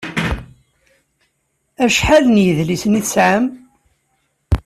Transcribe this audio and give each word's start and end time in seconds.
Acḥal 1.83 2.25
n 2.29 2.35
yedlisen 2.45 2.99
i 2.99 3.01
tesɛam? 3.05 3.45